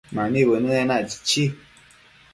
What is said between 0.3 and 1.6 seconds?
bënë enac, chichi